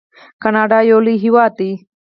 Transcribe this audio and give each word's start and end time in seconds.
کاناډا 0.41 0.79
یو 0.89 0.99
لوی 1.05 1.15
هیواد 1.23 1.51
دی. 1.59 1.71